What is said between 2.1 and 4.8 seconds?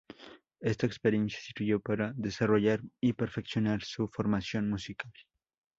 desarrollar y perfeccionar su formación